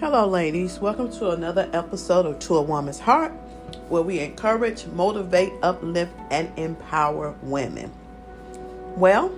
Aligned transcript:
Hello, 0.00 0.28
ladies. 0.28 0.78
Welcome 0.78 1.10
to 1.14 1.30
another 1.30 1.68
episode 1.72 2.24
of 2.24 2.38
To 2.38 2.54
a 2.58 2.62
Woman's 2.62 3.00
Heart, 3.00 3.32
where 3.88 4.00
we 4.00 4.20
encourage, 4.20 4.86
motivate, 4.86 5.52
uplift, 5.60 6.12
and 6.30 6.56
empower 6.56 7.34
women. 7.42 7.90
Well, 8.94 9.34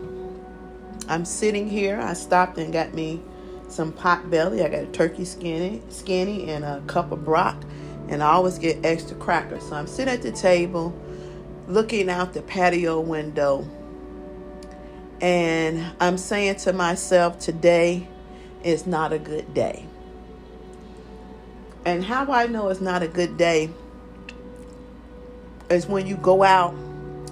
I'm 1.08 1.24
sitting 1.24 1.66
here. 1.66 1.98
I 1.98 2.12
stopped 2.12 2.58
and 2.58 2.74
got 2.74 2.92
me 2.92 3.22
some 3.68 3.90
Potbelly. 3.90 4.62
I 4.62 4.68
got 4.68 4.82
a 4.82 4.86
turkey 4.88 5.24
skinny, 5.24 5.80
skinny, 5.88 6.50
and 6.50 6.62
a 6.62 6.82
cup 6.86 7.10
of 7.10 7.24
broth, 7.24 7.64
and 8.10 8.22
I 8.22 8.32
always 8.32 8.58
get 8.58 8.84
extra 8.84 9.16
crackers. 9.16 9.66
So 9.66 9.76
I'm 9.76 9.86
sitting 9.86 10.12
at 10.12 10.20
the 10.20 10.30
table, 10.30 10.94
looking 11.68 12.10
out 12.10 12.34
the 12.34 12.42
patio 12.42 13.00
window, 13.00 13.66
and 15.22 15.82
I'm 16.00 16.18
saying 16.18 16.56
to 16.56 16.74
myself, 16.74 17.38
today 17.38 18.06
is 18.62 18.86
not 18.86 19.14
a 19.14 19.18
good 19.18 19.54
day. 19.54 19.86
And 21.84 22.04
how 22.04 22.30
I 22.30 22.46
know 22.46 22.68
it's 22.68 22.80
not 22.80 23.02
a 23.02 23.08
good 23.08 23.36
day 23.36 23.70
is 25.70 25.86
when 25.86 26.06
you 26.06 26.16
go 26.16 26.42
out 26.42 26.74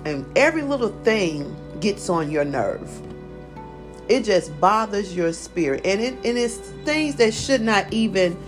and 0.05 0.25
every 0.37 0.63
little 0.63 0.91
thing 1.03 1.55
gets 1.81 2.09
on 2.09 2.31
your 2.31 2.45
nerve. 2.45 2.89
It 4.09 4.25
just 4.25 4.59
bothers 4.59 5.15
your 5.15 5.33
spirit. 5.33 5.85
And, 5.85 6.01
it, 6.01 6.15
and 6.25 6.39
it's 6.39 6.57
things 6.57 7.17
that 7.17 7.35
should 7.35 7.61
not 7.61 7.93
even 7.93 8.39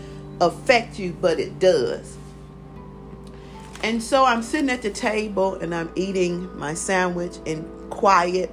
affect 0.40 0.98
you, 0.98 1.12
but 1.20 1.38
it 1.38 1.58
does. 1.58 2.16
And 3.82 4.02
so 4.02 4.24
I'm 4.24 4.42
sitting 4.42 4.70
at 4.70 4.82
the 4.82 4.90
table 4.90 5.54
and 5.56 5.74
I'm 5.74 5.90
eating 5.96 6.58
my 6.58 6.74
sandwich 6.74 7.36
in 7.44 7.64
quiet. 7.90 8.50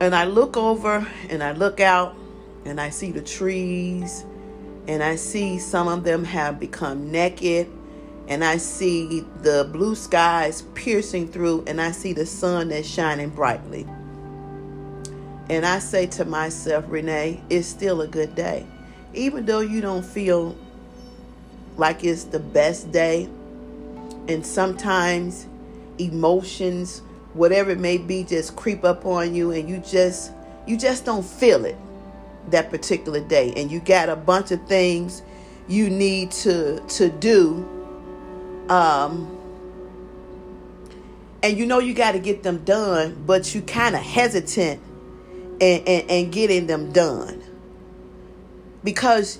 And 0.00 0.14
I 0.14 0.24
look 0.24 0.56
over 0.56 1.06
and 1.30 1.42
I 1.42 1.52
look 1.52 1.80
out 1.80 2.16
and 2.64 2.80
I 2.80 2.90
see 2.90 3.12
the 3.12 3.22
trees 3.22 4.24
and 4.88 5.02
I 5.02 5.16
see 5.16 5.58
some 5.58 5.88
of 5.88 6.04
them 6.04 6.24
have 6.24 6.58
become 6.58 7.10
naked 7.10 7.70
and 8.28 8.44
I 8.44 8.56
see 8.56 9.24
the 9.42 9.68
blue 9.72 9.94
skies 9.94 10.62
piercing 10.74 11.28
through 11.28 11.64
and 11.66 11.80
I 11.80 11.92
see 11.92 12.12
the 12.12 12.26
sun 12.26 12.68
that's 12.68 12.88
shining 12.88 13.30
brightly. 13.30 13.86
And 15.50 15.66
I 15.66 15.80
say 15.80 16.06
to 16.06 16.24
myself, 16.24 16.84
Renee, 16.88 17.42
it's 17.50 17.66
still 17.66 18.00
a 18.00 18.06
good 18.06 18.34
day. 18.34 18.66
Even 19.12 19.44
though 19.44 19.60
you 19.60 19.80
don't 19.80 20.04
feel 20.04 20.56
like 21.76 22.04
it's 22.04 22.24
the 22.24 22.38
best 22.38 22.90
day, 22.92 23.28
and 24.28 24.46
sometimes 24.46 25.46
emotions, 25.98 27.02
whatever 27.34 27.70
it 27.70 27.80
may 27.80 27.98
be, 27.98 28.24
just 28.24 28.56
creep 28.56 28.84
up 28.84 29.04
on 29.04 29.34
you 29.34 29.50
and 29.50 29.68
you 29.68 29.78
just 29.78 30.32
you 30.66 30.76
just 30.76 31.04
don't 31.04 31.24
feel 31.24 31.64
it 31.64 31.76
that 32.48 32.70
particular 32.70 33.20
day. 33.20 33.52
And 33.56 33.70
you 33.70 33.80
got 33.80 34.08
a 34.08 34.16
bunch 34.16 34.50
of 34.50 34.66
things 34.66 35.22
you 35.68 35.88
need 35.88 36.30
to 36.32 36.80
to 36.80 37.08
do 37.08 37.68
um 38.68 39.38
and 41.40 41.56
you 41.56 41.64
know 41.64 41.78
you 41.78 41.94
got 41.94 42.12
to 42.12 42.18
get 42.18 42.42
them 42.42 42.58
done 42.64 43.22
but 43.24 43.54
you 43.54 43.62
kind 43.62 43.94
of 43.94 44.02
hesitant 44.02 44.80
and, 45.62 45.86
and, 45.86 46.10
and 46.10 46.32
getting 46.32 46.66
them 46.66 46.92
done. 46.92 47.42
Because 48.82 49.38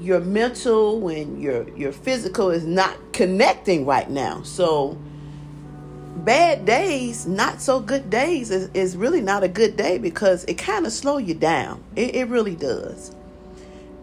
your 0.00 0.18
mental 0.18 1.08
and 1.08 1.40
your 1.40 1.68
your 1.76 1.92
physical 1.92 2.50
is 2.50 2.64
not 2.64 2.96
connecting 3.12 3.86
right 3.86 4.10
now. 4.10 4.42
So 4.42 4.98
bad 6.16 6.64
days, 6.64 7.26
not 7.26 7.60
so 7.60 7.80
good 7.80 8.10
days, 8.10 8.50
is, 8.50 8.70
is 8.74 8.96
really 8.96 9.20
not 9.20 9.42
a 9.42 9.48
good 9.48 9.76
day 9.76 9.98
because 9.98 10.44
it 10.44 10.54
kind 10.54 10.86
of 10.86 10.92
slow 10.92 11.18
you 11.18 11.34
down. 11.34 11.82
It, 11.96 12.14
it 12.14 12.28
really 12.28 12.54
does. 12.54 13.14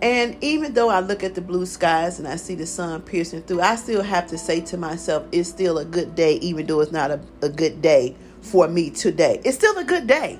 And 0.01 0.35
even 0.43 0.73
though 0.73 0.89
I 0.89 0.99
look 0.99 1.23
at 1.23 1.35
the 1.35 1.41
blue 1.41 1.65
skies 1.65 2.17
and 2.17 2.27
I 2.27 2.35
see 2.35 2.55
the 2.55 2.65
sun 2.65 3.01
piercing 3.03 3.43
through, 3.43 3.61
I 3.61 3.75
still 3.75 4.01
have 4.01 4.27
to 4.27 4.37
say 4.37 4.59
to 4.61 4.77
myself, 4.77 5.25
it's 5.31 5.47
still 5.47 5.77
a 5.77 5.85
good 5.85 6.15
day, 6.15 6.35
even 6.37 6.65
though 6.65 6.79
it's 6.79 6.91
not 6.91 7.11
a, 7.11 7.19
a 7.43 7.49
good 7.49 7.81
day 7.81 8.15
for 8.41 8.67
me 8.67 8.89
today. 8.89 9.39
It's 9.45 9.57
still 9.57 9.77
a 9.77 9.83
good 9.83 10.07
day. 10.07 10.39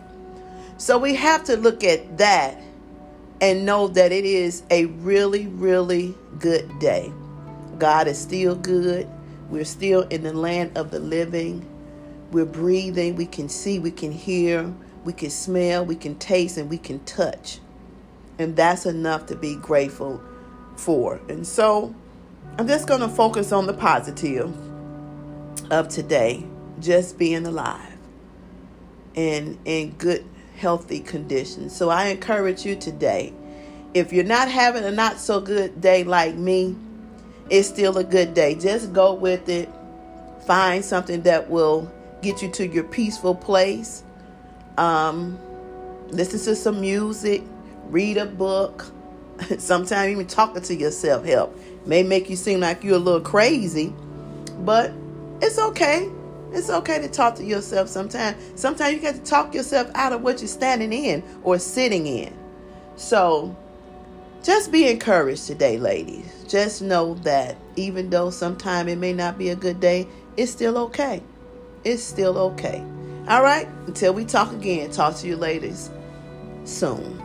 So 0.77 0.97
we 0.97 1.13
have 1.13 1.43
to 1.43 1.57
look 1.57 1.83
at 1.83 2.17
that 2.17 2.59
and 3.39 3.65
know 3.65 3.87
that 3.89 4.11
it 4.11 4.25
is 4.25 4.63
a 4.71 4.85
really, 4.85 5.45
really 5.45 6.15
good 6.39 6.79
day. 6.79 7.13
God 7.77 8.07
is 8.07 8.17
still 8.17 8.55
good. 8.55 9.07
We're 9.49 9.65
still 9.65 10.03
in 10.03 10.23
the 10.23 10.33
land 10.33 10.75
of 10.75 10.89
the 10.89 10.99
living. 10.99 11.67
We're 12.31 12.45
breathing. 12.45 13.15
We 13.15 13.25
can 13.25 13.49
see, 13.49 13.79
we 13.79 13.91
can 13.91 14.11
hear, 14.11 14.73
we 15.03 15.13
can 15.13 15.29
smell, 15.29 15.85
we 15.85 15.95
can 15.95 16.15
taste, 16.15 16.57
and 16.57 16.69
we 16.69 16.77
can 16.77 16.99
touch. 17.05 17.59
And 18.39 18.55
that's 18.55 18.85
enough 18.85 19.25
to 19.27 19.35
be 19.35 19.55
grateful 19.55 20.21
for. 20.75 21.19
And 21.29 21.45
so 21.45 21.93
I'm 22.57 22.67
just 22.67 22.87
going 22.87 23.01
to 23.01 23.09
focus 23.09 23.51
on 23.51 23.67
the 23.67 23.73
positive 23.73 24.53
of 25.69 25.89
today, 25.89 26.45
just 26.79 27.17
being 27.17 27.45
alive 27.45 27.97
and 29.15 29.57
in 29.65 29.91
good, 29.91 30.25
healthy 30.55 30.99
condition. 31.01 31.69
So 31.69 31.89
I 31.89 32.07
encourage 32.07 32.65
you 32.65 32.75
today 32.75 33.33
if 33.93 34.13
you're 34.13 34.23
not 34.23 34.49
having 34.49 34.83
a 34.83 34.91
not 34.91 35.17
so 35.17 35.41
good 35.41 35.81
day 35.81 36.03
like 36.03 36.35
me, 36.35 36.75
it's 37.49 37.67
still 37.67 37.97
a 37.97 38.03
good 38.03 38.33
day. 38.33 38.55
Just 38.55 38.93
go 38.93 39.13
with 39.13 39.49
it. 39.49 39.69
Find 40.47 40.83
something 40.83 41.23
that 41.23 41.49
will 41.49 41.91
get 42.21 42.41
you 42.41 42.49
to 42.49 42.67
your 42.67 42.83
peaceful 42.83 43.35
place. 43.35 44.03
Um, 44.77 45.37
listen 46.09 46.39
to 46.41 46.55
some 46.55 46.81
music, 46.81 47.43
read 47.85 48.17
a 48.17 48.25
book. 48.25 48.91
Sometimes 49.57 50.11
even 50.11 50.27
talking 50.27 50.61
to 50.61 50.75
yourself 50.75 51.25
help. 51.25 51.57
May 51.85 52.03
make 52.03 52.29
you 52.29 52.35
seem 52.35 52.59
like 52.59 52.83
you're 52.83 52.95
a 52.95 52.99
little 52.99 53.21
crazy, 53.21 53.93
but 54.59 54.91
it's 55.41 55.57
okay. 55.57 56.09
It's 56.53 56.69
okay 56.69 56.99
to 56.99 57.07
talk 57.07 57.35
to 57.35 57.43
yourself 57.43 57.87
sometimes. 57.87 58.59
Sometimes 58.59 58.93
you 58.93 58.99
got 58.99 59.15
to 59.15 59.23
talk 59.23 59.53
yourself 59.55 59.89
out 59.95 60.11
of 60.11 60.21
what 60.21 60.39
you're 60.39 60.47
standing 60.47 60.91
in 60.91 61.23
or 61.43 61.57
sitting 61.57 62.05
in. 62.07 62.37
So 62.97 63.55
just 64.43 64.71
be 64.71 64.89
encouraged 64.89 65.47
today, 65.47 65.77
ladies. 65.77 66.25
Just 66.47 66.81
know 66.81 67.13
that 67.15 67.55
even 67.77 68.09
though 68.09 68.29
sometimes 68.29 68.91
it 68.91 68.97
may 68.97 69.13
not 69.13 69.37
be 69.37 69.49
a 69.49 69.55
good 69.55 69.79
day, 69.79 70.07
it's 70.35 70.51
still 70.51 70.77
okay. 70.77 71.23
It's 71.83 72.03
still 72.03 72.37
okay. 72.37 72.83
All 73.27 73.41
right? 73.41 73.67
Until 73.87 74.13
we 74.13 74.25
talk 74.25 74.51
again, 74.51 74.91
talk 74.91 75.15
to 75.17 75.27
you 75.27 75.35
ladies 75.35 75.89
soon. 76.63 77.21